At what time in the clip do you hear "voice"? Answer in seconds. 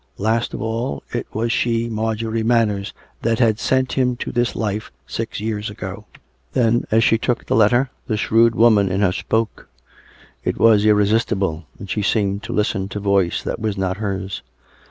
13.03-13.43